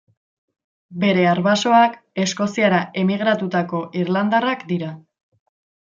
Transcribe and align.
Bere 1.03 1.25
arbasoak 1.33 1.99
Eskoziara 2.25 2.81
emigratutako 3.05 3.83
irlandarrak 4.03 4.69
dira. 4.75 4.95